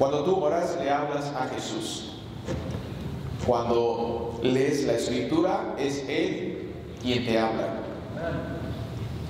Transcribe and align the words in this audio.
Cuando 0.00 0.24
tú 0.24 0.42
oras 0.42 0.78
le 0.80 0.90
hablas 0.90 1.26
a 1.36 1.46
Jesús. 1.48 2.12
Cuando 3.46 4.40
lees 4.42 4.84
la 4.84 4.94
escritura 4.94 5.74
es 5.78 6.08
Él 6.08 6.72
quien 7.02 7.26
te 7.26 7.38
habla. 7.38 7.82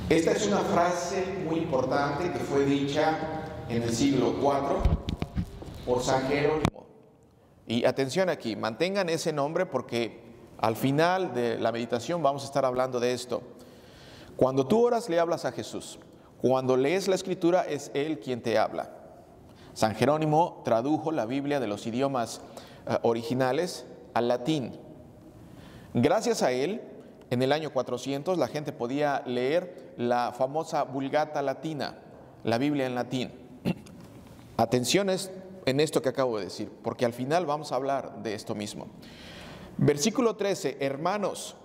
Esta 0.08 0.30
es 0.30 0.46
una 0.46 0.58
frase 0.58 1.24
muy 1.44 1.58
importante 1.58 2.30
que 2.30 2.38
fue 2.38 2.64
dicha 2.66 3.18
en 3.68 3.82
el 3.82 3.92
siglo 3.92 4.36
IV 4.40 5.84
por 5.84 6.04
San 6.04 6.28
Jerónimo. 6.28 6.86
Y 7.66 7.84
atención 7.84 8.28
aquí, 8.28 8.54
mantengan 8.54 9.08
ese 9.08 9.32
nombre 9.32 9.66
porque 9.66 10.20
al 10.58 10.76
final 10.76 11.34
de 11.34 11.58
la 11.58 11.72
meditación 11.72 12.22
vamos 12.22 12.44
a 12.44 12.46
estar 12.46 12.64
hablando 12.64 13.00
de 13.00 13.12
esto. 13.12 13.42
Cuando 14.36 14.64
tú 14.68 14.86
oras 14.86 15.08
le 15.08 15.18
hablas 15.18 15.44
a 15.44 15.50
Jesús. 15.50 15.98
Cuando 16.40 16.76
lees 16.76 17.08
la 17.08 17.16
escritura 17.16 17.64
es 17.64 17.90
Él 17.92 18.20
quien 18.20 18.40
te 18.40 18.56
habla. 18.56 18.99
San 19.80 19.94
Jerónimo 19.94 20.60
tradujo 20.62 21.10
la 21.10 21.24
Biblia 21.24 21.58
de 21.58 21.66
los 21.66 21.86
idiomas 21.86 22.42
eh, 22.86 22.98
originales 23.00 23.86
al 24.12 24.28
latín. 24.28 24.78
Gracias 25.94 26.42
a 26.42 26.52
él, 26.52 26.82
en 27.30 27.40
el 27.40 27.50
año 27.50 27.72
400 27.72 28.36
la 28.36 28.48
gente 28.48 28.72
podía 28.72 29.22
leer 29.24 29.94
la 29.96 30.34
famosa 30.36 30.82
Vulgata 30.82 31.40
Latina, 31.40 31.96
la 32.44 32.58
Biblia 32.58 32.84
en 32.84 32.94
latín. 32.94 33.32
Atenciones 34.58 35.30
en 35.64 35.80
esto 35.80 36.02
que 36.02 36.10
acabo 36.10 36.36
de 36.36 36.44
decir, 36.44 36.70
porque 36.82 37.06
al 37.06 37.14
final 37.14 37.46
vamos 37.46 37.72
a 37.72 37.76
hablar 37.76 38.22
de 38.22 38.34
esto 38.34 38.54
mismo. 38.54 38.86
Versículo 39.78 40.36
13, 40.36 40.76
hermanos, 40.80 41.56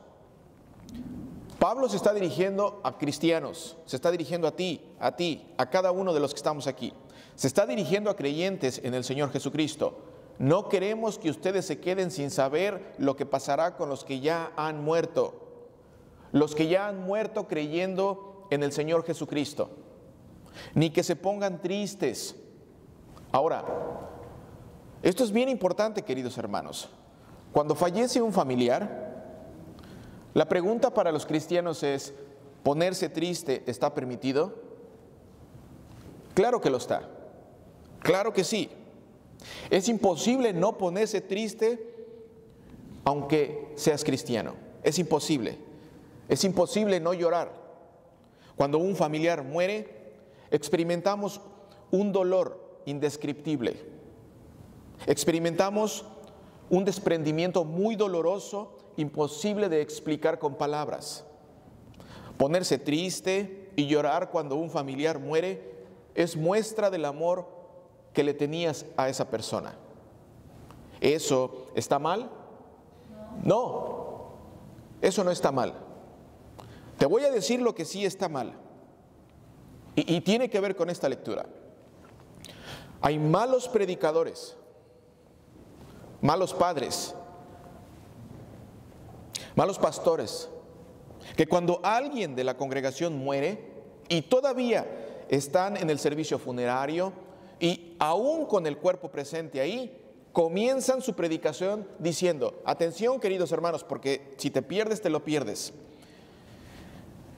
Pablo 1.60 1.90
se 1.90 1.98
está 1.98 2.14
dirigiendo 2.14 2.80
a 2.86 2.98
cristianos, 2.98 3.76
se 3.86 3.98
está 3.98 4.10
dirigiendo 4.10 4.48
a 4.48 4.56
ti, 4.56 4.80
a 5.02 5.18
ti, 5.18 5.46
a 5.58 5.70
cada 5.70 5.92
uno 5.92 6.14
de 6.14 6.22
los 6.22 6.34
que 6.34 6.38
estamos 6.38 6.68
aquí. 6.68 6.94
Se 7.36 7.48
está 7.48 7.66
dirigiendo 7.66 8.10
a 8.10 8.16
creyentes 8.16 8.80
en 8.84 8.94
el 8.94 9.04
Señor 9.04 9.32
Jesucristo. 9.32 9.98
No 10.40 10.70
queremos 10.70 11.20
que 11.20 11.30
ustedes 11.30 11.66
se 11.66 11.80
queden 11.80 12.12
sin 12.12 12.32
saber 12.32 12.94
lo 12.98 13.16
que 13.16 13.26
pasará 13.26 13.76
con 13.76 13.90
los 13.90 14.04
que 14.04 14.20
ya 14.20 14.52
han 14.56 14.84
muerto. 14.84 15.42
Los 16.32 16.56
que 16.56 16.68
ya 16.68 16.88
han 16.88 17.02
muerto 17.02 17.48
creyendo 17.48 18.48
en 18.52 18.64
el 18.64 18.72
Señor 18.72 19.06
Jesucristo. 19.06 19.70
Ni 20.74 20.90
que 20.90 21.04
se 21.04 21.16
pongan 21.16 21.62
tristes. 21.62 22.36
Ahora, 23.32 23.66
esto 25.04 25.24
es 25.24 25.32
bien 25.32 25.50
importante, 25.50 26.04
queridos 26.04 26.38
hermanos. 26.38 26.90
Cuando 27.52 27.76
fallece 27.76 28.22
un 28.22 28.34
familiar, 28.34 29.14
la 30.34 30.48
pregunta 30.48 30.94
para 30.94 31.12
los 31.12 31.26
cristianos 31.26 31.84
es, 31.84 32.14
¿ponerse 32.64 33.10
triste 33.10 33.64
está 33.68 33.94
permitido? 33.94 34.54
Claro 36.34 36.60
que 36.60 36.70
lo 36.70 36.78
está. 36.78 37.15
Claro 38.06 38.34
que 38.34 38.44
sí. 38.44 38.70
Es 39.72 39.90
imposible 39.90 40.54
no 40.54 40.78
ponerse 40.78 41.22
triste 41.22 41.92
aunque 43.04 43.72
seas 43.74 44.04
cristiano. 44.04 44.54
Es 44.84 45.00
imposible. 45.00 45.58
Es 46.30 46.44
imposible 46.44 47.00
no 47.00 47.16
llorar. 47.16 47.52
Cuando 48.56 48.78
un 48.78 48.96
familiar 48.96 49.44
muere, 49.44 50.14
experimentamos 50.52 51.42
un 51.90 52.12
dolor 52.12 52.80
indescriptible. 52.86 53.76
Experimentamos 55.08 56.06
un 56.70 56.86
desprendimiento 56.86 57.66
muy 57.66 57.96
doloroso, 57.96 58.78
imposible 58.98 59.68
de 59.68 59.82
explicar 59.82 60.38
con 60.38 60.54
palabras. 60.54 61.26
Ponerse 62.38 62.78
triste 62.78 63.72
y 63.76 63.88
llorar 63.88 64.30
cuando 64.30 64.58
un 64.58 64.70
familiar 64.70 65.18
muere 65.18 65.74
es 66.14 66.38
muestra 66.38 66.92
del 66.92 67.06
amor 67.06 67.55
que 68.16 68.24
le 68.24 68.34
tenías 68.34 68.88
a 68.98 69.10
esa 69.10 69.30
persona. 69.30 69.76
¿Eso 71.02 71.68
está 71.76 72.00
mal? 72.00 72.32
No, 73.44 74.32
eso 75.02 75.24
no 75.24 75.30
está 75.30 75.52
mal. 75.52 75.74
Te 76.98 77.06
voy 77.06 77.24
a 77.24 77.32
decir 77.32 77.62
lo 77.62 77.76
que 77.76 77.86
sí 77.86 78.06
está 78.06 78.30
mal. 78.30 78.54
Y, 79.98 80.20
tiene 80.22 80.50
que 80.50 80.60
ver 80.60 80.76
con 80.76 80.90
esta 80.90 81.08
lectura. 81.08 81.46
Hay 83.02 83.18
malos 83.18 83.70
predicadores, 83.70 84.58
malos 86.22 86.54
padres, 86.54 87.16
malos 89.56 89.80
pastores, 89.80 90.50
que 91.38 91.48
cuando 91.48 91.80
alguien 91.82 92.36
de 92.36 92.44
la 92.44 92.58
congregación 92.58 93.18
muere 93.18 93.72
y 94.10 94.24
todavía 94.24 94.86
están 95.30 95.78
en 95.78 95.90
el 95.90 95.98
servicio 95.98 96.40
funerario, 96.40 97.14
y 97.60 97.96
aún 98.00 98.46
con 98.46 98.68
el 98.68 98.78
cuerpo 98.78 99.10
presente 99.10 99.62
ahí, 99.62 100.02
comienzan 100.34 101.02
su 101.02 101.14
predicación 101.14 101.88
diciendo, 102.00 102.62
atención 102.66 103.20
queridos 103.20 103.52
hermanos, 103.52 103.84
porque 103.84 104.34
si 104.38 104.50
te 104.50 104.62
pierdes, 104.62 105.02
te 105.02 105.10
lo 105.10 105.24
pierdes. 105.24 105.74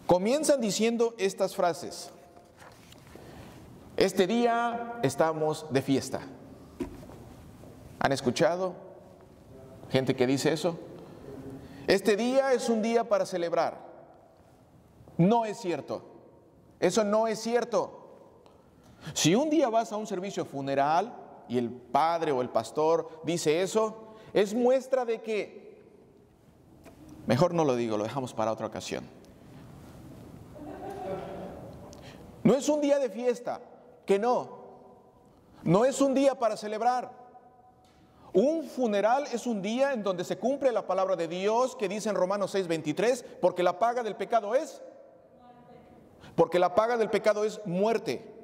Comienzan 0.07 0.61
diciendo 0.61 1.13
estas 1.17 1.55
frases. 1.55 2.11
Este 3.97 4.25
día 4.25 5.00
estamos 5.03 5.66
de 5.72 5.81
fiesta. 5.81 6.22
¿Han 7.99 8.11
escuchado 8.11 8.73
gente 9.89 10.16
que 10.16 10.25
dice 10.25 10.53
eso? 10.53 10.79
Este 11.88 12.16
día 12.16 12.53
es 12.53 12.69
un 12.69 12.81
día 12.81 13.07
para 13.07 13.25
celebrar. 13.25 13.85
No 15.17 15.45
es 15.45 15.57
cierto. 15.57 16.03
Eso 16.79 17.03
no 17.03 17.28
es 17.28 17.39
cierto. 17.39 17.97
Si 19.13 19.35
un 19.35 19.50
día 19.50 19.69
vas 19.69 19.91
a 19.91 19.97
un 19.97 20.08
servicio 20.08 20.46
funeral 20.46 21.13
y 21.47 21.58
el 21.58 21.69
padre 21.69 22.31
o 22.31 22.41
el 22.41 22.50
pastor 22.50 23.09
dice 23.24 23.62
eso, 23.62 24.16
es 24.34 24.53
muestra 24.53 25.06
de 25.06 25.22
que, 25.22 25.81
mejor 27.25 27.53
no 27.53 27.63
lo 27.63 27.75
digo, 27.75 27.97
lo 27.97 28.03
dejamos 28.03 28.34
para 28.34 28.52
otra 28.52 28.68
ocasión. 28.68 29.08
No 32.44 32.53
es 32.53 32.69
un 32.69 32.81
día 32.81 33.00
de 33.00 33.09
fiesta, 33.09 33.62
que 34.06 34.19
no. 34.19 34.58
No 35.64 35.85
es 35.85 36.00
un 36.02 36.14
día 36.14 36.35
para 36.35 36.56
celebrar. 36.56 37.12
Un 38.34 38.64
funeral 38.64 39.25
es 39.34 39.47
un 39.47 39.62
día 39.62 39.94
en 39.94 40.03
donde 40.03 40.24
se 40.24 40.38
cumple 40.38 40.72
la 40.72 40.85
palabra 40.85 41.16
de 41.16 41.28
Dios 41.28 41.75
que 41.75 41.90
dice 41.90 42.09
en 42.09 42.16
Romanos 42.16 42.53
6:23, 42.53 43.25
porque 43.41 43.64
la 43.64 43.79
paga 43.79 44.03
del 44.03 44.16
pecado 44.16 44.53
es 44.53 44.81
porque 46.38 46.59
la 46.59 46.75
paga 46.75 46.97
del 46.97 47.09
pecado 47.09 47.44
es 47.44 47.59
muerte. 47.66 48.36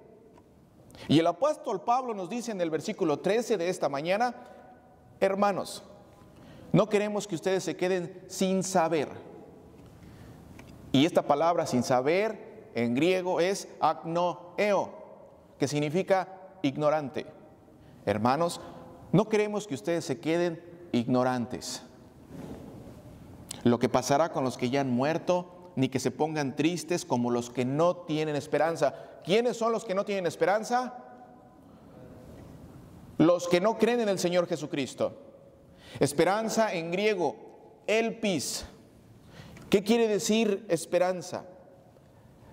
Y 1.08 1.20
el 1.20 1.28
apóstol 1.28 1.82
Pablo 1.82 2.14
nos 2.14 2.30
dice 2.30 2.52
en 2.52 2.62
el 2.62 2.70
versículo 2.70 3.20
13 3.20 3.58
de 3.58 3.70
esta 3.70 3.90
mañana, 3.90 4.36
hermanos, 5.20 5.84
no 6.72 6.90
queremos 6.90 7.28
que 7.28 7.36
ustedes 7.36 7.64
se 7.64 7.76
queden 7.76 8.24
sin 8.28 8.64
saber. 8.64 9.10
Y 10.92 11.06
esta 11.06 11.24
palabra 11.24 11.66
sin 11.66 11.84
saber 11.84 12.72
en 12.76 12.96
griego 12.96 13.40
es 13.40 13.68
agnoeo, 13.80 14.92
que 15.60 15.68
significa 15.68 16.28
ignorante. 16.62 17.26
Hermanos, 18.06 18.62
no 19.12 19.30
queremos 19.30 19.68
que 19.68 19.76
ustedes 19.76 20.06
se 20.06 20.20
queden 20.20 20.64
ignorantes. 20.92 21.84
Lo 23.64 23.80
que 23.80 23.90
pasará 23.90 24.32
con 24.32 24.44
los 24.44 24.58
que 24.58 24.70
ya 24.70 24.82
han 24.82 24.92
muerto, 24.92 25.72
ni 25.76 25.90
que 25.90 26.00
se 26.00 26.12
pongan 26.12 26.56
tristes 26.56 27.06
como 27.06 27.32
los 27.32 27.50
que 27.50 27.66
no 27.66 27.96
tienen 27.96 28.36
esperanza. 28.36 28.96
¿Quiénes 29.24 29.58
son 29.58 29.72
los 29.72 29.86
que 29.86 29.96
no 29.96 30.06
tienen 30.06 30.26
esperanza? 30.26 30.94
Los 33.18 33.48
que 33.48 33.62
no 33.62 33.78
creen 33.78 34.02
en 34.02 34.10
el 34.10 34.20
Señor 34.20 34.48
Jesucristo. 34.48 35.18
Esperanza 36.00 36.74
en 36.74 36.92
griego, 36.92 37.36
elpis. 37.88 38.66
¿Qué 39.70 39.84
quiere 39.84 40.08
decir 40.08 40.66
esperanza? 40.70 41.46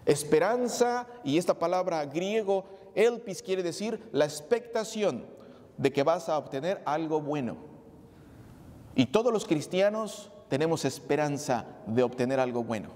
Esperanza, 0.06 1.06
y 1.25 1.38
esta 1.38 1.58
palabra 1.58 2.04
griego, 2.06 2.64
elpis, 2.94 3.43
quiere 3.43 3.62
decir 3.62 4.08
la 4.12 4.25
expectación 4.25 5.26
de 5.76 5.93
que 5.93 6.02
vas 6.02 6.28
a 6.28 6.38
obtener 6.38 6.82
algo 6.84 7.20
bueno. 7.20 7.56
Y 8.94 9.06
todos 9.06 9.32
los 9.32 9.46
cristianos 9.46 10.31
tenemos 10.49 10.84
esperanza 10.84 11.64
de 11.87 12.02
obtener 12.02 12.40
algo 12.40 12.62
bueno. 12.62 12.90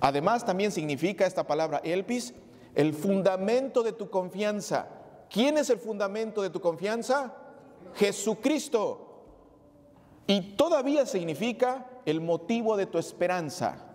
Además, 0.00 0.44
también 0.44 0.72
significa 0.72 1.26
esta 1.26 1.46
palabra 1.46 1.80
elpis 1.84 2.34
el 2.74 2.94
fundamento 2.94 3.82
de 3.82 3.92
tu 3.92 4.10
confianza. 4.10 4.88
¿Quién 5.28 5.58
es 5.58 5.70
el 5.70 5.78
fundamento 5.78 6.42
de 6.42 6.50
tu 6.50 6.60
confianza? 6.60 7.34
Jesucristo. 7.94 9.06
Y 10.26 10.54
todavía 10.56 11.06
significa 11.06 11.86
el 12.04 12.20
motivo 12.20 12.76
de 12.76 12.86
tu 12.86 12.98
esperanza. 12.98 13.86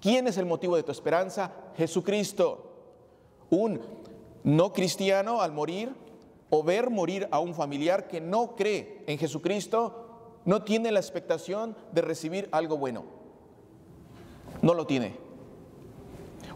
¿Quién 0.00 0.26
es 0.26 0.36
el 0.36 0.46
motivo 0.46 0.76
de 0.76 0.82
tu 0.82 0.92
esperanza? 0.92 1.52
Jesucristo. 1.76 2.70
Un 3.50 3.80
no 4.44 4.72
cristiano 4.72 5.40
al 5.40 5.52
morir 5.52 5.94
o 6.50 6.62
ver 6.62 6.90
morir 6.90 7.28
a 7.30 7.40
un 7.40 7.54
familiar 7.54 8.06
que 8.06 8.20
no 8.20 8.54
cree 8.54 9.02
en 9.06 9.18
Jesucristo, 9.18 10.40
no 10.44 10.62
tiene 10.62 10.92
la 10.92 11.00
expectación 11.00 11.76
de 11.92 12.02
recibir 12.02 12.48
algo 12.52 12.76
bueno. 12.76 13.04
No 14.62 14.74
lo 14.74 14.86
tiene. 14.86 15.23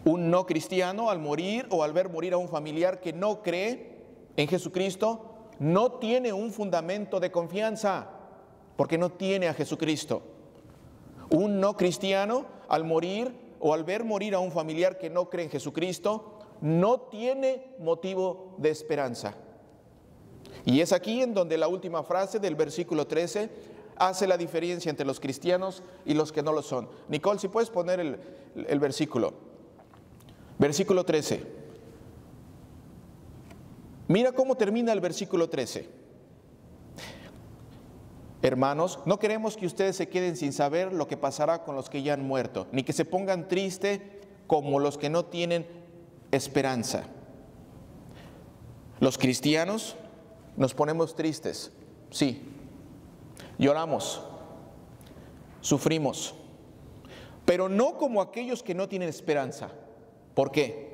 Un 0.05 0.31
no 0.31 0.47
cristiano 0.47 1.11
al 1.11 1.19
morir 1.19 1.67
o 1.71 1.83
al 1.83 1.93
ver 1.93 2.09
morir 2.09 2.33
a 2.33 2.39
un 2.39 2.49
familiar 2.49 3.01
que 3.01 3.13
no 3.13 3.43
cree 3.43 3.99
en 4.37 4.49
Jesucristo, 4.49 5.29
no 5.59 5.93
tiene 5.93 6.33
un 6.33 6.53
fundamento 6.53 7.21
de 7.21 7.33
confianza, 7.33 8.09
porque 8.77 8.99
no 8.99 9.11
tiene 9.11 9.49
a 9.49 9.55
Jesucristo. 9.55 10.23
Un 11.31 11.61
no 11.61 11.77
cristiano, 11.77 12.47
al 12.69 12.85
morir 12.85 13.35
o 13.61 13.75
al 13.75 13.85
ver 13.85 14.05
morir 14.05 14.35
a 14.35 14.39
un 14.39 14.53
familiar 14.53 14.99
que 14.99 15.11
no 15.11 15.29
cree 15.29 15.47
en 15.47 15.51
Jesucristo, 15.51 16.39
no 16.61 17.01
tiene 17.03 17.75
motivo 17.79 18.55
de 18.59 18.71
esperanza. 18.71 19.35
Y 20.65 20.81
es 20.81 20.93
aquí 20.93 21.23
en 21.23 21.35
donde 21.35 21.59
la 21.59 21.69
última 21.69 22.03
frase 22.03 22.39
del 22.39 22.55
versículo 22.55 23.07
13 23.07 23.51
hace 23.97 24.27
la 24.27 24.37
diferencia 24.37 24.91
entre 24.91 25.07
los 25.07 25.19
cristianos 25.21 25.83
y 26.07 26.15
los 26.15 26.33
que 26.33 26.43
no 26.43 26.53
lo 26.53 26.63
son. 26.63 26.89
Nicole, 27.09 27.39
si 27.39 27.49
puedes 27.49 27.71
poner 27.71 28.01
el, 28.01 28.19
el 28.55 28.79
versículo. 28.79 29.48
Versículo 30.59 31.05
13. 31.05 31.59
Mira 34.09 34.33
cómo 34.33 34.57
termina 34.57 34.93
el 34.93 35.01
versículo 35.01 35.49
13. 35.49 35.89
Hermanos, 38.41 39.01
no 39.05 39.19
queremos 39.19 39.57
que 39.57 39.67
ustedes 39.67 39.97
se 39.97 40.09
queden 40.09 40.37
sin 40.37 40.53
saber 40.53 40.93
lo 40.93 41.09
que 41.09 41.17
pasará 41.17 41.65
con 41.65 41.75
los 41.75 41.91
que 41.91 42.03
ya 42.03 42.15
han 42.15 42.27
muerto, 42.27 42.69
ni 42.73 42.85
que 42.85 42.93
se 42.93 43.05
pongan 43.05 43.49
tristes 43.49 44.01
como 44.47 44.79
los 44.79 44.97
que 44.97 45.11
no 45.11 45.25
tienen 45.25 45.67
esperanza. 46.31 47.05
Los 49.01 49.19
cristianos 49.19 49.97
nos 50.57 50.75
ponemos 50.75 51.15
tristes, 51.15 51.73
sí, 52.11 52.43
lloramos, 53.59 54.23
sufrimos, 55.61 56.35
pero 57.45 57.69
no 57.69 57.97
como 57.99 58.21
aquellos 58.23 58.63
que 58.63 58.75
no 58.75 58.89
tienen 58.89 59.09
esperanza. 59.09 59.71
¿Por 60.39 60.53
qué? 60.53 60.87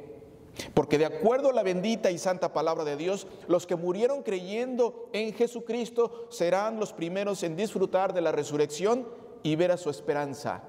Porque 0.72 0.96
de 0.96 1.04
acuerdo 1.04 1.50
a 1.50 1.52
la 1.52 1.62
bendita 1.62 2.10
y 2.10 2.16
santa 2.16 2.54
palabra 2.54 2.82
de 2.82 2.96
Dios, 2.96 3.26
los 3.46 3.66
que 3.66 3.76
murieron 3.76 4.22
creyendo 4.22 5.10
en 5.12 5.34
Jesucristo 5.34 6.28
serán 6.30 6.80
los 6.80 6.94
primeros 6.94 7.42
en 7.42 7.54
disfrutar 7.54 8.14
de 8.14 8.22
la 8.22 8.32
resurrección 8.32 9.06
y 9.42 9.54
ver 9.56 9.70
a 9.70 9.76
su 9.76 9.90
esperanza. 9.90 10.62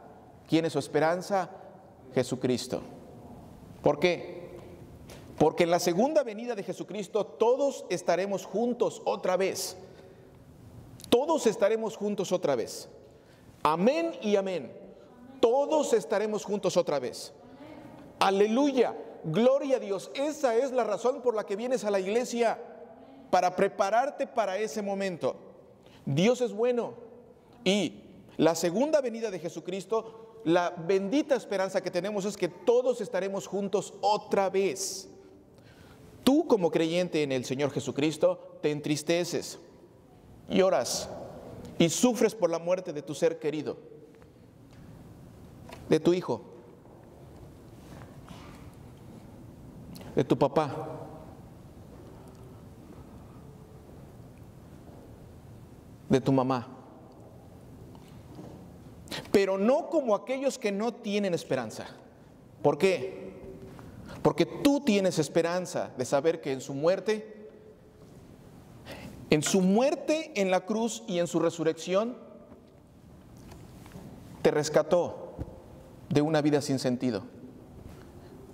¿Quién 0.50 0.66
es 0.66 0.74
su 0.74 0.80
esperanza? 0.80 1.52
Jesucristo. 2.14 2.82
¿Por 3.82 3.98
qué? 3.98 4.50
Porque 5.40 5.64
en 5.64 5.72
la 5.72 5.80
segunda 5.80 6.24
venida 6.24 6.54
de 6.54 6.64
Jesucristo 6.64 7.26
todos 7.26 7.86
estaremos 7.90 8.46
juntos 8.46 9.02
otra 9.06 9.38
vez. 9.38 9.78
Todos 11.10 11.48
estaremos 11.48 11.96
juntos 11.96 12.34
otra 12.34 12.58
vez. 12.58 12.90
Amén 13.64 14.12
y 14.22 14.36
amén. 14.36 14.70
Todos 15.40 15.94
estaremos 15.94 16.44
juntos 16.44 16.76
otra 16.76 17.00
vez. 17.00 17.32
Aleluya. 18.20 18.96
Gloria 19.24 19.78
a 19.78 19.80
Dios. 19.80 20.12
Esa 20.14 20.56
es 20.56 20.72
la 20.72 20.84
razón 20.84 21.22
por 21.22 21.36
la 21.36 21.46
que 21.46 21.56
vienes 21.56 21.84
a 21.84 21.92
la 21.92 22.00
iglesia, 22.00 22.60
para 23.32 23.56
prepararte 23.56 24.28
para 24.28 24.58
ese 24.58 24.82
momento. 24.82 25.36
Dios 26.06 26.42
es 26.42 26.54
bueno. 26.54 26.94
Y 27.64 28.04
la 28.38 28.54
segunda 28.54 29.02
venida 29.02 29.32
de 29.32 29.40
Jesucristo, 29.40 30.42
la 30.44 30.70
bendita 30.70 31.36
esperanza 31.36 31.82
que 31.82 31.90
tenemos 31.90 32.26
es 32.26 32.38
que 32.38 32.48
todos 32.48 33.02
estaremos 33.02 33.48
juntos 33.48 33.94
otra 34.02 34.50
vez. 34.50 35.10
Tú 36.24 36.48
como 36.48 36.72
creyente 36.72 37.24
en 37.24 37.32
el 37.32 37.46
Señor 37.46 37.72
Jesucristo 37.72 38.58
te 38.62 38.72
entristeces, 38.72 39.60
lloras 40.50 41.10
y 41.78 41.90
sufres 41.90 42.36
por 42.36 42.50
la 42.50 42.60
muerte 42.60 42.94
de 42.94 43.02
tu 43.02 43.14
ser 43.14 43.40
querido, 43.40 43.78
de 45.90 46.00
tu 46.00 46.14
hijo, 46.14 46.55
de 50.16 50.24
tu 50.24 50.38
papá. 50.38 50.96
de 56.10 56.22
tu 56.22 56.32
mamá. 56.32 56.68
Pero 59.32 59.58
no 59.58 59.90
como 59.90 60.16
aquellos 60.16 60.58
que 60.58 60.72
no 60.72 60.94
tienen 60.94 61.34
esperanza. 61.34 61.88
¿Por 62.62 62.78
qué? 62.78 63.34
Porque 64.22 64.46
tú 64.46 64.82
tienes 64.82 65.20
esperanza 65.20 65.92
de 65.98 66.06
saber 66.06 66.42
que 66.42 66.52
en 66.52 66.62
su 66.62 66.74
muerte, 66.74 67.50
en 69.30 69.44
su 69.44 69.62
muerte 69.62 70.32
en 70.36 70.52
la 70.52 70.62
cruz 70.66 71.04
y 71.08 71.20
en 71.20 71.28
su 71.28 71.40
resurrección, 71.40 72.18
te 74.42 74.52
rescató 74.52 75.36
de 76.10 76.22
una 76.22 76.42
vida 76.42 76.62
sin 76.62 76.80
sentido. 76.80 77.24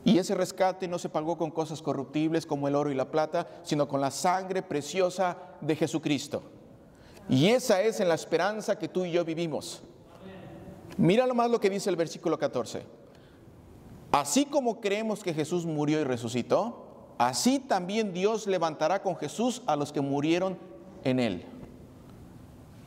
Y 0.03 0.18
ese 0.18 0.33
rescate 0.33 0.88
no 0.88 0.98
se 0.98 1.09
pagó 1.09 1.38
con 1.38 1.51
cosas 1.51 1.81
corruptibles 1.81 2.45
como 2.45 2.68
el 2.68 2.75
oro 2.75 2.92
y 2.92 2.95
la 2.95 3.12
plata, 3.12 3.48
sino 3.63 3.88
con 3.88 4.01
la 4.01 4.09
sangre 4.09 4.63
preciosa 4.63 5.38
de 5.62 5.75
Jesucristo. 5.75 6.42
Y 7.30 7.48
esa 7.48 7.81
es 7.81 8.00
en 8.00 8.09
la 8.09 8.15
esperanza 8.15 8.80
que 8.80 8.88
tú 8.88 9.06
y 9.06 9.12
yo 9.12 9.24
vivimos. 9.24 9.83
Mira 10.98 11.27
lo 11.27 11.36
más 11.36 11.50
lo 11.50 11.59
que 11.59 11.69
dice 11.69 11.89
el 11.89 11.95
versículo 11.95 12.38
14. 12.38 12.83
Así 14.12 14.45
como 14.45 14.81
creemos 14.81 15.24
que 15.24 15.33
Jesús 15.33 15.65
murió 15.65 16.01
y 16.01 16.03
resucitó, 16.03 16.86
así 17.18 17.59
también 17.59 18.12
Dios 18.12 18.48
levantará 18.48 19.01
con 19.01 19.15
Jesús 19.15 19.62
a 19.68 19.75
los 19.75 19.94
que 19.94 20.01
murieron 20.01 20.57
en 21.03 21.19
él. 21.19 21.45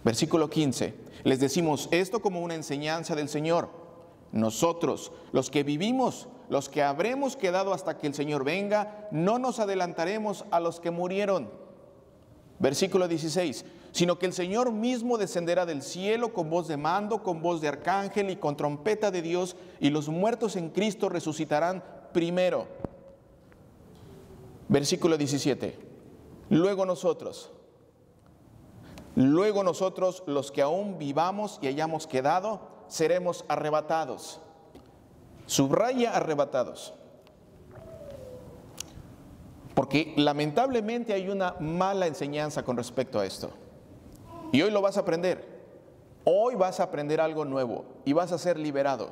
Versículo 0.04 0.50
15. 0.50 0.94
Les 1.22 1.40
decimos 1.40 1.88
esto 1.92 2.20
como 2.20 2.42
una 2.42 2.54
enseñanza 2.54 3.14
del 3.14 3.28
Señor. 3.30 3.70
Nosotros, 4.32 5.12
los 5.32 5.50
que 5.50 5.62
vivimos, 5.62 6.28
los 6.48 6.68
que 6.68 6.82
habremos 6.82 7.36
quedado 7.36 7.72
hasta 7.72 7.96
que 7.96 8.06
el 8.06 8.14
Señor 8.14 8.44
venga, 8.44 9.08
no 9.10 9.38
nos 9.38 9.58
adelantaremos 9.58 10.44
a 10.50 10.60
los 10.60 10.80
que 10.80 10.90
murieron. 10.90 11.50
Versículo 12.58 13.08
16, 13.08 13.64
sino 13.92 14.18
que 14.18 14.26
el 14.26 14.32
Señor 14.32 14.72
mismo 14.72 15.18
descenderá 15.18 15.66
del 15.66 15.82
cielo 15.82 16.32
con 16.32 16.50
voz 16.50 16.68
de 16.68 16.76
mando, 16.76 17.22
con 17.22 17.42
voz 17.42 17.60
de 17.60 17.68
arcángel 17.68 18.30
y 18.30 18.36
con 18.36 18.56
trompeta 18.56 19.10
de 19.10 19.22
Dios, 19.22 19.56
y 19.80 19.90
los 19.90 20.08
muertos 20.08 20.56
en 20.56 20.70
Cristo 20.70 21.08
resucitarán 21.08 21.82
primero. 22.12 22.66
Versículo 24.68 25.18
17, 25.18 25.78
luego 26.48 26.86
nosotros, 26.86 27.50
luego 29.14 29.62
nosotros 29.62 30.22
los 30.26 30.50
que 30.50 30.62
aún 30.62 30.98
vivamos 30.98 31.58
y 31.60 31.66
hayamos 31.66 32.06
quedado, 32.06 32.62
seremos 32.88 33.44
arrebatados. 33.48 34.40
Subraya 35.46 36.16
arrebatados. 36.16 36.94
Porque 39.74 40.14
lamentablemente 40.16 41.12
hay 41.12 41.28
una 41.28 41.56
mala 41.60 42.06
enseñanza 42.06 42.62
con 42.62 42.76
respecto 42.76 43.18
a 43.18 43.26
esto. 43.26 43.50
Y 44.52 44.62
hoy 44.62 44.70
lo 44.70 44.80
vas 44.80 44.96
a 44.96 45.00
aprender. 45.00 45.54
Hoy 46.24 46.54
vas 46.54 46.80
a 46.80 46.84
aprender 46.84 47.20
algo 47.20 47.44
nuevo 47.44 47.84
y 48.04 48.12
vas 48.12 48.32
a 48.32 48.38
ser 48.38 48.58
liberado. 48.58 49.10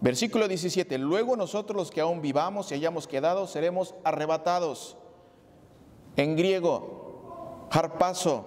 Versículo 0.00 0.48
17. 0.48 0.96
Luego 0.98 1.36
nosotros 1.36 1.76
los 1.76 1.90
que 1.90 2.00
aún 2.00 2.22
vivamos 2.22 2.70
y 2.70 2.74
hayamos 2.74 3.06
quedado 3.06 3.46
seremos 3.46 3.94
arrebatados. 4.02 4.96
En 6.16 6.36
griego, 6.36 7.68
harpazo. 7.70 8.46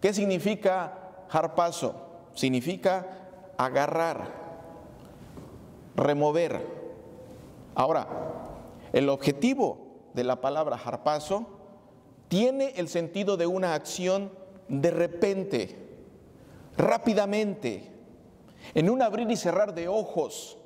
¿Qué 0.00 0.12
significa 0.14 1.26
harpazo? 1.30 1.94
Significa 2.34 3.06
agarrar, 3.58 4.41
remover. 5.96 6.66
Ahora, 7.74 8.06
el 8.92 9.08
objetivo 9.08 9.78
de 10.14 10.24
la 10.24 10.40
palabra 10.40 10.80
harpazo 10.82 11.46
tiene 12.28 12.72
el 12.76 12.88
sentido 12.88 13.36
de 13.36 13.46
una 13.46 13.74
acción 13.74 14.30
de 14.68 14.90
repente, 14.90 15.76
rápidamente, 16.76 17.90
en 18.74 18.88
un 18.88 19.02
abrir 19.02 19.30
y 19.30 19.36
cerrar 19.36 19.74
de 19.74 19.88
ojos. 19.88 20.56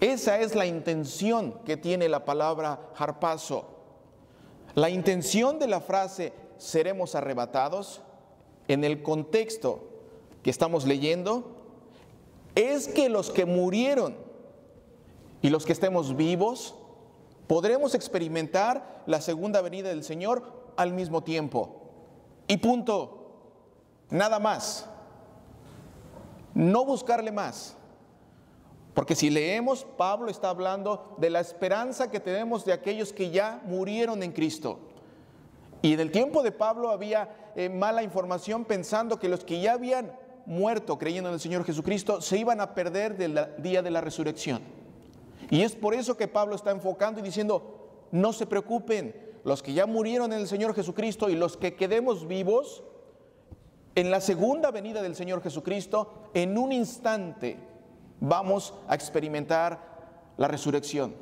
Esa 0.00 0.38
es 0.40 0.54
la 0.54 0.66
intención 0.66 1.54
que 1.64 1.76
tiene 1.76 2.08
la 2.08 2.24
palabra 2.24 2.80
harpazo. 2.96 3.64
La 4.74 4.90
intención 4.90 5.58
de 5.58 5.66
la 5.66 5.80
frase 5.80 6.32
seremos 6.56 7.14
arrebatados 7.14 8.00
en 8.68 8.84
el 8.84 9.02
contexto 9.02 9.88
que 10.42 10.50
estamos 10.50 10.86
leyendo 10.86 11.57
es 12.58 12.88
que 12.88 13.08
los 13.08 13.30
que 13.30 13.46
murieron 13.46 14.16
y 15.42 15.50
los 15.50 15.64
que 15.64 15.72
estemos 15.72 16.16
vivos 16.16 16.74
podremos 17.46 17.94
experimentar 17.94 19.02
la 19.06 19.20
segunda 19.20 19.60
venida 19.62 19.90
del 19.90 20.02
Señor 20.02 20.42
al 20.76 20.92
mismo 20.92 21.22
tiempo. 21.22 21.82
Y 22.48 22.56
punto. 22.56 23.14
Nada 24.10 24.40
más. 24.40 24.88
No 26.52 26.84
buscarle 26.84 27.30
más. 27.30 27.76
Porque 28.92 29.14
si 29.14 29.30
leemos, 29.30 29.86
Pablo 29.96 30.28
está 30.28 30.50
hablando 30.50 31.14
de 31.18 31.30
la 31.30 31.38
esperanza 31.38 32.10
que 32.10 32.18
tenemos 32.18 32.64
de 32.64 32.72
aquellos 32.72 33.12
que 33.12 33.30
ya 33.30 33.62
murieron 33.66 34.24
en 34.24 34.32
Cristo. 34.32 34.80
Y 35.80 35.92
en 35.92 36.00
el 36.00 36.10
tiempo 36.10 36.42
de 36.42 36.50
Pablo 36.50 36.90
había 36.90 37.52
eh, 37.54 37.68
mala 37.68 38.02
información 38.02 38.64
pensando 38.64 39.20
que 39.20 39.28
los 39.28 39.44
que 39.44 39.60
ya 39.60 39.74
habían 39.74 40.10
muerto 40.48 40.98
creyendo 40.98 41.28
en 41.28 41.34
el 41.34 41.40
Señor 41.40 41.62
Jesucristo 41.64 42.22
se 42.22 42.38
iban 42.38 42.60
a 42.60 42.74
perder 42.74 43.16
del 43.16 43.38
día 43.58 43.82
de 43.82 43.90
la 43.90 44.00
resurrección. 44.00 44.62
Y 45.50 45.62
es 45.62 45.76
por 45.76 45.94
eso 45.94 46.16
que 46.16 46.26
Pablo 46.26 46.56
está 46.56 46.70
enfocando 46.70 47.20
y 47.20 47.22
diciendo, 47.22 48.06
no 48.10 48.32
se 48.32 48.46
preocupen, 48.46 49.14
los 49.44 49.62
que 49.62 49.72
ya 49.72 49.86
murieron 49.86 50.32
en 50.32 50.40
el 50.40 50.48
Señor 50.48 50.74
Jesucristo 50.74 51.28
y 51.28 51.36
los 51.36 51.56
que 51.56 51.76
quedemos 51.76 52.26
vivos, 52.26 52.82
en 53.94 54.10
la 54.10 54.20
segunda 54.20 54.70
venida 54.70 55.02
del 55.02 55.14
Señor 55.14 55.42
Jesucristo, 55.42 56.30
en 56.34 56.56
un 56.56 56.72
instante 56.72 57.58
vamos 58.20 58.74
a 58.88 58.94
experimentar 58.94 60.32
la 60.36 60.48
resurrección. 60.48 61.14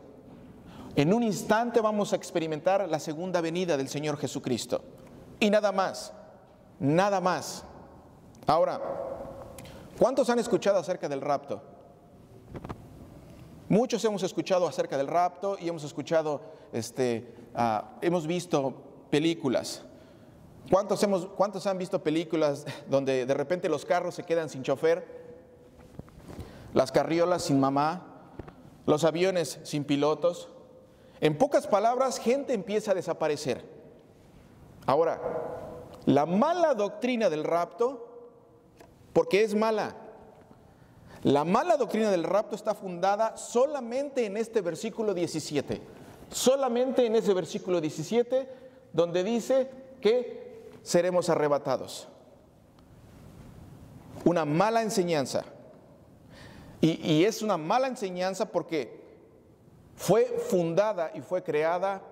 En 0.95 1.13
un 1.13 1.23
instante 1.23 1.81
vamos 1.81 2.13
a 2.13 2.17
experimentar 2.17 2.89
la 2.89 3.01
segunda 3.01 3.41
venida 3.41 3.77
del 3.77 3.89
Señor 3.89 4.19
Jesucristo. 4.19 4.83
Y 5.41 5.51
nada 5.51 5.73
más, 5.73 6.13
nada 6.79 7.21
más. 7.21 7.65
Ahora, 8.47 8.81
¿cuántos 9.99 10.31
han 10.31 10.39
escuchado 10.39 10.79
acerca 10.79 11.09
del 11.09 11.21
rapto? 11.21 11.63
Muchos 13.69 14.05
hemos 14.05 14.23
escuchado 14.23 14.69
acerca 14.69 14.97
del 14.97 15.09
rapto 15.09 15.57
y 15.61 15.69
hemos 15.69 15.83
escuchado, 15.83 16.41
este, 16.73 17.35
ah, 17.55 17.97
hemos 18.01 18.27
visto 18.27 18.75
películas. 19.11 19.83
¿Cuántos, 20.71 21.03
hemos, 21.03 21.27
¿Cuántos 21.27 21.67
han 21.67 21.79
visto 21.79 22.03
películas 22.03 22.65
donde 22.89 23.27
de 23.27 23.35
repente 23.35 23.69
los 23.69 23.85
carros 23.85 24.15
se 24.15 24.25
quedan 24.25 24.49
sin 24.49 24.63
chofer? 24.63 25.07
Las 26.75 26.93
carriolas 26.93 27.43
sin 27.43 27.59
mamá, 27.59 28.31
los 28.85 29.05
aviones 29.05 29.59
sin 29.65 29.85
pilotos. 29.85 30.49
En 31.21 31.37
pocas 31.39 31.67
palabras, 31.67 32.19
gente 32.19 32.53
empieza 32.53 32.93
a 32.93 32.95
desaparecer. 32.95 33.65
Ahora, 34.87 35.21
la 36.05 36.27
mala 36.27 36.75
doctrina 36.75 37.31
del 37.31 37.43
rapto, 37.43 38.06
porque 39.17 39.43
es 39.43 39.55
mala, 39.55 39.97
la 41.23 41.43
mala 41.43 41.79
doctrina 41.79 42.11
del 42.11 42.23
rapto 42.23 42.55
está 42.55 42.75
fundada 42.75 43.39
solamente 43.39 44.27
en 44.27 44.37
este 44.37 44.61
versículo 44.61 45.15
17. 45.15 45.81
Solamente 46.31 47.07
en 47.07 47.17
ese 47.17 47.33
versículo 47.33 47.81
17 47.81 48.47
donde 48.93 49.25
dice 49.25 49.71
que 50.03 50.69
seremos 50.83 51.31
arrebatados. 51.31 52.09
Una 54.27 54.45
mala 54.45 54.83
enseñanza. 54.83 55.47
Y, 56.83 57.25
es 57.25 57.41
una 57.41 57.57
mala 57.57 57.87
enseñanza 57.87 58.45
porque 58.45 59.01
fue 59.95 60.27
fundada 60.27 61.11
y 61.15 61.23
fue 61.23 61.43
creada 61.43 62.03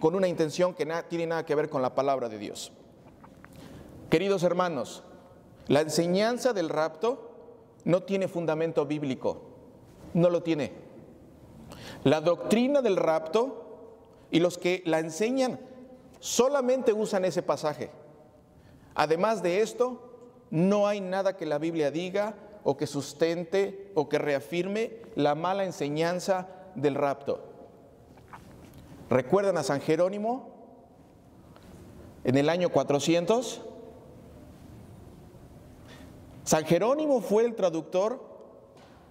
con 0.00 0.16
una 0.16 0.26
intención 0.26 0.74
que 0.74 0.86
no 0.86 1.00
tiene 1.04 1.28
nada 1.28 1.46
que 1.46 1.54
ver 1.54 1.70
con 1.70 1.82
la 1.82 1.94
palabra 1.94 2.28
de 2.28 2.38
Dios. 2.38 2.72
Queridos 4.10 4.42
hermanos, 4.42 5.04
la 5.68 5.80
enseñanza 5.80 6.52
del 6.52 6.68
rapto 6.68 7.30
no 7.84 8.02
tiene 8.02 8.28
fundamento 8.28 8.86
bíblico, 8.86 9.42
no 10.14 10.30
lo 10.30 10.42
tiene. 10.42 10.72
La 12.04 12.20
doctrina 12.20 12.82
del 12.82 12.96
rapto 12.96 13.64
y 14.30 14.40
los 14.40 14.58
que 14.58 14.82
la 14.86 15.00
enseñan 15.00 15.58
solamente 16.20 16.92
usan 16.92 17.24
ese 17.24 17.42
pasaje. 17.42 17.90
Además 18.94 19.42
de 19.42 19.60
esto, 19.60 20.02
no 20.50 20.86
hay 20.86 21.00
nada 21.00 21.36
que 21.36 21.46
la 21.46 21.58
Biblia 21.58 21.90
diga 21.90 22.34
o 22.64 22.76
que 22.76 22.86
sustente 22.86 23.92
o 23.94 24.08
que 24.08 24.18
reafirme 24.18 25.02
la 25.14 25.34
mala 25.34 25.64
enseñanza 25.64 26.48
del 26.74 26.94
rapto. 26.94 27.44
¿Recuerdan 29.08 29.56
a 29.56 29.62
San 29.62 29.80
Jerónimo 29.80 30.50
en 32.24 32.36
el 32.36 32.48
año 32.48 32.70
400? 32.70 33.62
San 36.46 36.64
Jerónimo 36.64 37.20
fue 37.20 37.44
el 37.44 37.56
traductor 37.56 38.22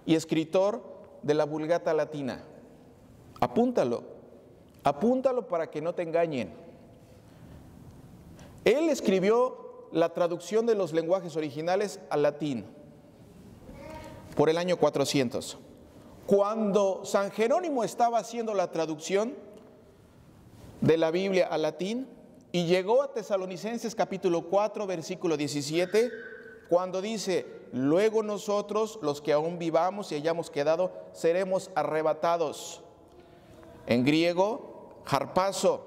y 0.06 0.14
escritor 0.14 0.82
de 1.22 1.34
la 1.34 1.44
Vulgata 1.44 1.92
Latina. 1.92 2.42
Apúntalo, 3.40 4.04
apúntalo 4.82 5.46
para 5.46 5.70
que 5.70 5.82
no 5.82 5.94
te 5.94 6.02
engañen. 6.02 6.54
Él 8.64 8.88
escribió 8.88 9.86
la 9.92 10.14
traducción 10.14 10.64
de 10.64 10.76
los 10.76 10.94
lenguajes 10.94 11.36
originales 11.36 12.00
al 12.08 12.22
latín 12.22 12.64
por 14.34 14.48
el 14.48 14.56
año 14.56 14.78
400. 14.78 15.58
Cuando 16.24 17.04
San 17.04 17.30
Jerónimo 17.30 17.84
estaba 17.84 18.18
haciendo 18.18 18.54
la 18.54 18.70
traducción 18.70 19.34
de 20.80 20.96
la 20.96 21.10
Biblia 21.10 21.48
al 21.48 21.60
latín 21.60 22.08
y 22.50 22.64
llegó 22.64 23.02
a 23.02 23.12
Tesalonicenses 23.12 23.94
capítulo 23.94 24.48
4 24.48 24.86
versículo 24.86 25.36
17, 25.36 26.10
cuando 26.68 27.00
dice, 27.00 27.46
luego 27.72 28.22
nosotros, 28.22 28.98
los 29.02 29.20
que 29.20 29.32
aún 29.32 29.58
vivamos 29.58 30.10
y 30.10 30.16
hayamos 30.16 30.50
quedado, 30.50 30.92
seremos 31.12 31.70
arrebatados. 31.74 32.82
En 33.86 34.04
griego, 34.04 35.02
harpazo. 35.06 35.84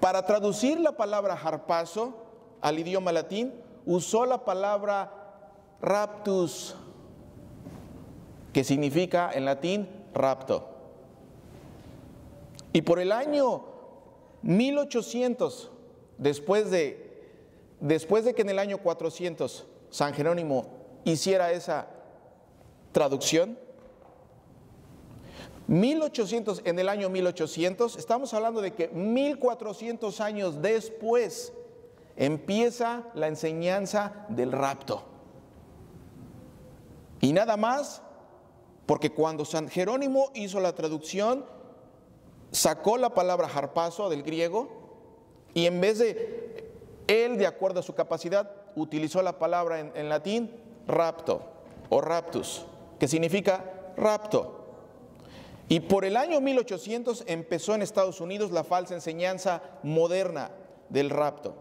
Para 0.00 0.24
traducir 0.24 0.80
la 0.80 0.96
palabra 0.96 1.34
harpazo 1.34 2.14
al 2.60 2.78
idioma 2.78 3.12
latín, 3.12 3.52
usó 3.84 4.24
la 4.24 4.44
palabra 4.44 5.24
raptus, 5.80 6.74
que 8.52 8.64
significa 8.64 9.30
en 9.32 9.44
latín 9.44 9.88
rapto. 10.14 10.68
Y 12.72 12.82
por 12.82 12.98
el 12.98 13.12
año 13.12 13.64
1800, 14.42 15.70
después 16.18 16.70
de 16.70 17.03
después 17.84 18.24
de 18.24 18.34
que 18.34 18.42
en 18.42 18.48
el 18.48 18.58
año 18.58 18.78
400 18.78 19.66
San 19.90 20.14
Jerónimo 20.14 20.66
hiciera 21.04 21.52
esa 21.52 21.86
traducción, 22.92 23.58
1800, 25.66 26.62
en 26.64 26.78
el 26.78 26.88
año 26.88 27.10
1800, 27.10 27.96
estamos 27.96 28.32
hablando 28.32 28.62
de 28.62 28.72
que 28.72 28.88
1400 28.88 30.20
años 30.20 30.62
después 30.62 31.52
empieza 32.16 33.04
la 33.14 33.28
enseñanza 33.28 34.26
del 34.30 34.52
rapto. 34.52 35.04
Y 37.20 37.32
nada 37.34 37.56
más, 37.58 38.00
porque 38.86 39.10
cuando 39.10 39.44
San 39.44 39.68
Jerónimo 39.68 40.30
hizo 40.34 40.58
la 40.58 40.74
traducción, 40.74 41.44
sacó 42.50 42.96
la 42.96 43.10
palabra 43.10 43.48
harpazo 43.54 44.08
del 44.08 44.22
griego 44.22 44.68
y 45.52 45.66
en 45.66 45.80
vez 45.80 45.98
de 45.98 46.43
él, 47.06 47.36
de 47.38 47.46
acuerdo 47.46 47.80
a 47.80 47.82
su 47.82 47.94
capacidad, 47.94 48.50
utilizó 48.76 49.22
la 49.22 49.38
palabra 49.38 49.80
en, 49.80 50.08
latín 50.08 50.50
rapto 50.86 51.42
o 51.88 52.00
raptus, 52.00 52.64
que 52.98 53.08
significa 53.08 53.64
rapto. 53.96 54.60
Y 55.68 55.80
por 55.80 56.04
el 56.04 56.16
año 56.16 56.40
1800 56.40 57.24
empezó 57.26 57.74
en 57.74 57.82
Estados 57.82 58.20
Unidos 58.20 58.50
la 58.50 58.64
falsa 58.64 58.94
enseñanza 58.94 59.62
moderna 59.82 60.50
del 60.88 61.10
rapto. 61.10 61.54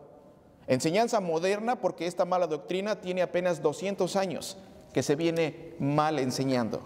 Enseñanza 0.68 1.20
moderna 1.20 1.80
porque 1.80 2.08
esta 2.08 2.26
mala 2.26 2.48
doctrina 2.48 3.02
tiene 3.02 3.22
apenas 3.22 3.62
200 3.62 4.16
años 4.16 4.58
que 4.94 5.04
se 5.04 5.16
viene 5.16 5.74
mal 5.80 6.20
enseñando. 6.20 6.82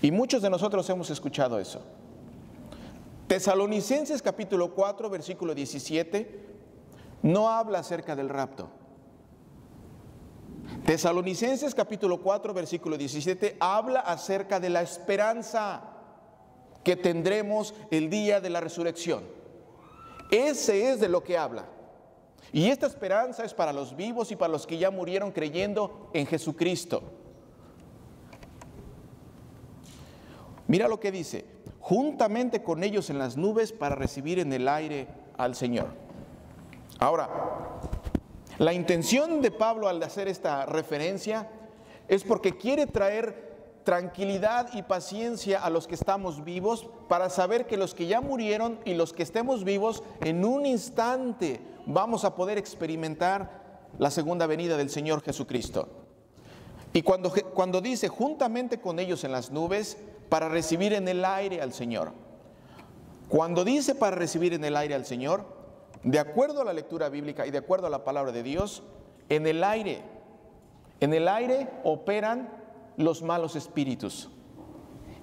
Y 0.00 0.10
muchos 0.10 0.42
de 0.42 0.50
nosotros 0.50 0.88
hemos 0.90 1.10
escuchado 1.10 1.58
eso. 1.58 1.80
Tesalonicenses 3.26 4.22
capítulo 4.22 4.74
4, 4.74 5.10
versículo 5.10 5.54
17 5.54 6.57
no 7.22 7.48
habla 7.48 7.80
acerca 7.80 8.14
del 8.14 8.28
rapto. 8.28 8.70
Tesalonicenses 10.84 11.74
capítulo 11.74 12.20
4 12.20 12.54
versículo 12.54 12.96
17 12.96 13.56
habla 13.60 14.00
acerca 14.00 14.60
de 14.60 14.70
la 14.70 14.82
esperanza 14.82 15.82
que 16.84 16.96
tendremos 16.96 17.74
el 17.90 18.10
día 18.10 18.40
de 18.40 18.50
la 18.50 18.60
resurrección. 18.60 19.24
Ese 20.30 20.90
es 20.90 21.00
de 21.00 21.08
lo 21.08 21.22
que 21.22 21.38
habla. 21.38 21.66
Y 22.52 22.68
esta 22.68 22.86
esperanza 22.86 23.44
es 23.44 23.52
para 23.52 23.72
los 23.72 23.96
vivos 23.96 24.30
y 24.30 24.36
para 24.36 24.52
los 24.52 24.66
que 24.66 24.78
ya 24.78 24.90
murieron 24.90 25.32
creyendo 25.32 26.10
en 26.14 26.26
Jesucristo. 26.26 27.02
Mira 30.66 30.88
lo 30.88 31.00
que 31.00 31.10
dice, 31.10 31.44
juntamente 31.80 32.62
con 32.62 32.84
ellos 32.84 33.10
en 33.10 33.18
las 33.18 33.36
nubes 33.36 33.72
para 33.72 33.94
recibir 33.94 34.38
en 34.38 34.52
el 34.52 34.68
aire 34.68 35.08
al 35.36 35.54
Señor. 35.54 36.07
Ahora, 36.98 37.28
la 38.58 38.72
intención 38.72 39.40
de 39.40 39.50
Pablo 39.50 39.88
al 39.88 40.02
hacer 40.02 40.26
esta 40.26 40.66
referencia 40.66 41.48
es 42.08 42.24
porque 42.24 42.56
quiere 42.56 42.86
traer 42.86 43.48
tranquilidad 43.84 44.68
y 44.74 44.82
paciencia 44.82 45.62
a 45.62 45.70
los 45.70 45.86
que 45.86 45.94
estamos 45.94 46.44
vivos 46.44 46.88
para 47.08 47.30
saber 47.30 47.66
que 47.66 47.76
los 47.76 47.94
que 47.94 48.06
ya 48.06 48.20
murieron 48.20 48.78
y 48.84 48.94
los 48.94 49.12
que 49.12 49.22
estemos 49.22 49.64
vivos 49.64 50.02
en 50.20 50.44
un 50.44 50.66
instante 50.66 51.60
vamos 51.86 52.24
a 52.24 52.34
poder 52.34 52.58
experimentar 52.58 53.86
la 53.98 54.10
segunda 54.10 54.46
venida 54.46 54.76
del 54.76 54.90
Señor 54.90 55.22
Jesucristo. 55.22 55.88
Y 56.92 57.02
cuando, 57.02 57.32
cuando 57.54 57.80
dice 57.80 58.08
juntamente 58.08 58.80
con 58.80 58.98
ellos 58.98 59.24
en 59.24 59.32
las 59.32 59.50
nubes 59.50 59.96
para 60.28 60.48
recibir 60.48 60.92
en 60.92 61.06
el 61.08 61.24
aire 61.24 61.62
al 61.62 61.72
Señor. 61.72 62.12
Cuando 63.28 63.64
dice 63.64 63.94
para 63.94 64.16
recibir 64.16 64.52
en 64.52 64.64
el 64.64 64.76
aire 64.76 64.94
al 64.94 65.06
Señor, 65.06 65.57
de 66.10 66.18
acuerdo 66.18 66.62
a 66.62 66.64
la 66.64 66.72
lectura 66.72 67.10
bíblica 67.10 67.46
y 67.46 67.50
de 67.50 67.58
acuerdo 67.58 67.86
a 67.86 67.90
la 67.90 68.02
palabra 68.02 68.32
de 68.32 68.42
Dios, 68.42 68.82
en 69.28 69.46
el 69.46 69.62
aire, 69.62 70.00
en 71.00 71.12
el 71.12 71.28
aire 71.28 71.68
operan 71.84 72.48
los 72.96 73.22
malos 73.22 73.56
espíritus. 73.56 74.30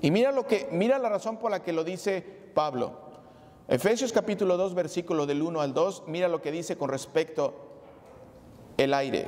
Y 0.01 0.11
mira 0.11 0.31
lo 0.31 0.45
que 0.45 0.69
mira 0.71 0.99
la 0.99 1.09
razón 1.09 1.37
por 1.37 1.49
la 1.49 1.63
que 1.63 1.73
lo 1.73 1.83
dice 1.83 2.23
Pablo. 2.53 2.99
Efesios 3.67 4.13
capítulo 4.13 4.57
2, 4.57 4.75
versículo 4.75 5.25
del 5.25 5.41
1 5.41 5.59
al 5.59 5.73
2, 5.73 6.03
mira 6.05 6.27
lo 6.27 6.43
que 6.43 6.51
dice 6.51 6.77
con 6.77 6.89
respecto 6.89 7.55
el 8.77 8.93
aire. 8.93 9.25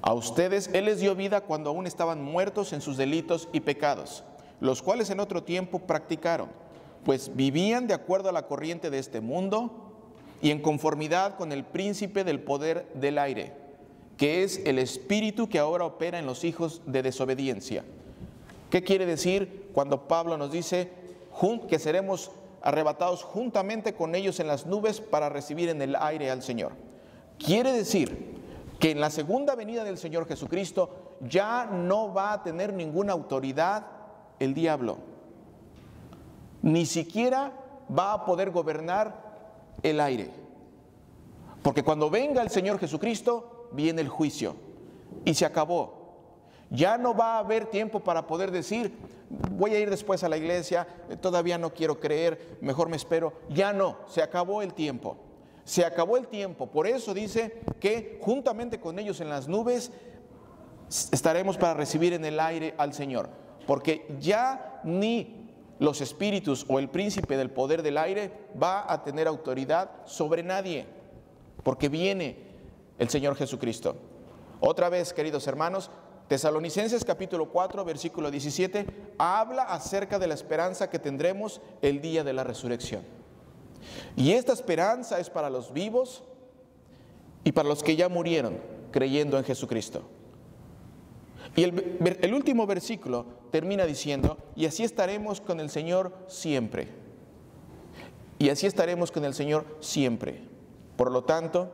A 0.00 0.14
ustedes 0.14 0.70
Él 0.72 0.86
les 0.86 1.00
dio 1.00 1.14
vida 1.14 1.42
cuando 1.42 1.70
aún 1.70 1.86
estaban 1.86 2.22
muertos 2.22 2.72
en 2.72 2.80
sus 2.80 2.96
delitos 2.96 3.50
y 3.52 3.60
pecados, 3.60 4.24
los 4.60 4.80
cuales 4.80 5.10
en 5.10 5.20
otro 5.20 5.42
tiempo 5.42 5.80
practicaron, 5.80 6.48
pues 7.04 7.36
vivían 7.36 7.86
de 7.86 7.92
acuerdo 7.92 8.30
a 8.30 8.32
la 8.32 8.46
corriente 8.46 8.88
de 8.88 8.98
este 8.98 9.20
mundo 9.20 9.83
y 10.42 10.50
en 10.50 10.60
conformidad 10.60 11.36
con 11.36 11.52
el 11.52 11.64
príncipe 11.64 12.24
del 12.24 12.40
poder 12.40 12.86
del 12.94 13.18
aire, 13.18 13.52
que 14.16 14.42
es 14.42 14.60
el 14.64 14.78
espíritu 14.78 15.48
que 15.48 15.58
ahora 15.58 15.84
opera 15.84 16.18
en 16.18 16.26
los 16.26 16.44
hijos 16.44 16.82
de 16.86 17.02
desobediencia. 17.02 17.84
¿Qué 18.70 18.82
quiere 18.82 19.06
decir 19.06 19.70
cuando 19.72 20.08
Pablo 20.08 20.36
nos 20.36 20.50
dice 20.50 20.90
que 21.68 21.78
seremos 21.78 22.30
arrebatados 22.64 23.22
juntamente 23.22 23.94
con 23.94 24.14
ellos 24.14 24.40
en 24.40 24.46
las 24.46 24.64
nubes 24.64 25.00
para 25.00 25.28
recibir 25.28 25.68
en 25.68 25.82
el 25.82 25.96
aire 25.96 26.30
al 26.30 26.42
Señor. 26.42 26.72
Quiere 27.38 27.72
decir 27.72 28.40
que 28.80 28.90
en 28.90 29.00
la 29.00 29.10
segunda 29.10 29.54
venida 29.54 29.84
del 29.84 29.98
Señor 29.98 30.26
Jesucristo 30.26 31.16
ya 31.20 31.66
no 31.66 32.14
va 32.14 32.32
a 32.32 32.42
tener 32.42 32.72
ninguna 32.72 33.12
autoridad 33.12 33.84
el 34.38 34.54
diablo. 34.54 34.96
Ni 36.62 36.86
siquiera 36.86 37.52
va 37.96 38.14
a 38.14 38.24
poder 38.24 38.50
gobernar 38.50 39.23
el 39.82 40.00
aire. 40.00 40.30
Porque 41.62 41.82
cuando 41.82 42.10
venga 42.10 42.42
el 42.42 42.50
Señor 42.50 42.78
Jesucristo, 42.78 43.68
viene 43.72 44.02
el 44.02 44.08
juicio. 44.08 44.56
Y 45.24 45.34
se 45.34 45.46
acabó. 45.46 46.04
Ya 46.70 46.98
no 46.98 47.14
va 47.14 47.36
a 47.36 47.38
haber 47.38 47.66
tiempo 47.66 48.00
para 48.00 48.26
poder 48.26 48.50
decir, 48.50 48.92
voy 49.50 49.74
a 49.74 49.80
ir 49.80 49.90
después 49.90 50.24
a 50.24 50.28
la 50.28 50.36
iglesia, 50.36 50.86
todavía 51.20 51.56
no 51.56 51.72
quiero 51.72 52.00
creer, 52.00 52.58
mejor 52.60 52.88
me 52.88 52.96
espero. 52.96 53.32
Ya 53.48 53.72
no, 53.72 53.98
se 54.06 54.22
acabó 54.22 54.62
el 54.62 54.74
tiempo. 54.74 55.16
Se 55.64 55.84
acabó 55.84 56.16
el 56.16 56.26
tiempo. 56.26 56.66
Por 56.66 56.86
eso 56.86 57.14
dice 57.14 57.60
que 57.80 58.18
juntamente 58.20 58.80
con 58.80 58.98
ellos 58.98 59.20
en 59.20 59.30
las 59.30 59.48
nubes 59.48 59.90
estaremos 61.12 61.56
para 61.56 61.74
recibir 61.74 62.12
en 62.12 62.24
el 62.24 62.38
aire 62.38 62.74
al 62.76 62.92
Señor. 62.92 63.30
Porque 63.66 64.06
ya 64.20 64.80
ni 64.84 65.43
los 65.78 66.00
espíritus 66.00 66.64
o 66.68 66.78
el 66.78 66.88
príncipe 66.88 67.36
del 67.36 67.50
poder 67.50 67.82
del 67.82 67.98
aire 67.98 68.30
va 68.60 68.90
a 68.92 69.02
tener 69.02 69.26
autoridad 69.26 69.90
sobre 70.06 70.42
nadie. 70.42 70.86
Porque 71.62 71.88
viene 71.88 72.36
el 72.98 73.08
Señor 73.08 73.36
Jesucristo. 73.36 73.96
Otra 74.60 74.88
vez, 74.88 75.12
queridos 75.12 75.46
hermanos, 75.46 75.90
Tesalonicenses 76.28 77.04
capítulo 77.04 77.50
4, 77.50 77.84
versículo 77.84 78.30
17, 78.30 78.86
habla 79.18 79.64
acerca 79.64 80.18
de 80.18 80.26
la 80.26 80.34
esperanza 80.34 80.88
que 80.88 80.98
tendremos 80.98 81.60
el 81.82 82.00
día 82.00 82.24
de 82.24 82.32
la 82.32 82.44
resurrección. 82.44 83.02
Y 84.16 84.32
esta 84.32 84.52
esperanza 84.52 85.18
es 85.18 85.28
para 85.28 85.50
los 85.50 85.72
vivos 85.72 86.22
y 87.44 87.52
para 87.52 87.68
los 87.68 87.82
que 87.82 87.96
ya 87.96 88.08
murieron 88.08 88.58
creyendo 88.90 89.36
en 89.36 89.44
Jesucristo. 89.44 90.02
Y 91.56 91.62
el, 91.62 92.34
último 92.34 92.66
versículo 92.66 93.26
termina 93.50 93.86
diciendo, 93.86 94.38
y 94.56 94.66
así 94.66 94.82
estaremos 94.82 95.40
con 95.40 95.60
el 95.60 95.70
Señor 95.70 96.12
siempre. 96.26 96.88
Y 98.38 98.48
así 98.48 98.66
estaremos 98.66 99.12
con 99.12 99.24
el 99.24 99.34
Señor 99.34 99.64
siempre. 99.80 100.42
Por 100.96 101.12
lo 101.12 101.22
tanto, 101.22 101.70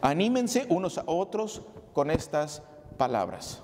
anímense 0.00 0.66
unos 0.68 0.98
a 0.98 1.04
otros 1.06 1.62
con 1.92 2.10
estas 2.10 2.62
palabras. 2.96 3.62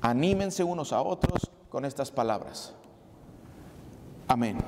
Anímense 0.00 0.64
unos 0.64 0.92
a 0.92 1.00
otros 1.00 1.50
con 1.68 1.84
estas 1.84 2.10
palabras. 2.10 2.74
Amén. 4.26 4.58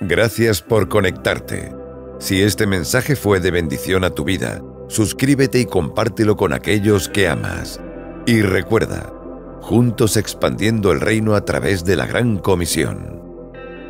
Gracias 0.00 0.62
por 0.62 0.88
conectarte. 0.88 1.74
Si 2.20 2.42
este 2.42 2.66
mensaje 2.66 3.16
fue 3.16 3.40
de 3.40 3.50
bendición 3.50 4.04
a 4.04 4.10
tu 4.10 4.24
vida, 4.24 4.62
suscríbete 4.88 5.60
y 5.60 5.66
compártelo 5.66 6.36
con 6.36 6.52
aquellos 6.52 7.08
que 7.08 7.28
amas. 7.28 7.80
Y 8.26 8.42
recuerda, 8.42 9.12
juntos 9.60 10.16
expandiendo 10.16 10.92
el 10.92 11.00
reino 11.00 11.34
a 11.34 11.44
través 11.44 11.84
de 11.84 11.96
la 11.96 12.06
gran 12.06 12.38
comisión. 12.38 13.20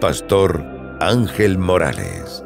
Pastor 0.00 0.64
Ángel 1.00 1.58
Morales. 1.58 2.45